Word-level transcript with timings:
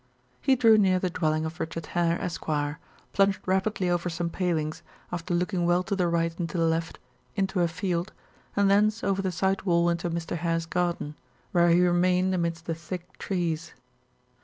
He 0.41 0.55
drew 0.55 0.79
near 0.79 0.97
the 0.97 1.11
dwelling 1.11 1.45
of 1.45 1.59
Richard 1.59 1.85
Hare, 1.93 2.19
Esq., 2.19 2.47
plunged 3.13 3.39
rapidly 3.45 3.87
over 3.87 4.09
some 4.09 4.31
palings, 4.31 4.81
after 5.11 5.35
looking 5.35 5.63
well 5.67 5.83
to 5.83 5.95
the 5.95 6.07
right 6.07 6.35
and 6.39 6.49
to 6.49 6.57
the 6.57 6.65
left, 6.65 6.97
into 7.35 7.59
a 7.61 7.67
field, 7.67 8.11
and 8.55 8.67
thence 8.67 9.03
over 9.03 9.21
the 9.21 9.31
side 9.31 9.61
wall 9.61 9.89
into 9.89 10.09
Mr. 10.09 10.35
Hare's 10.37 10.65
garden, 10.65 11.13
where 11.51 11.69
he 11.69 11.81
remained 11.81 12.33
amidst 12.33 12.65
the 12.65 12.73
thick 12.73 13.15
trees. 13.19 13.75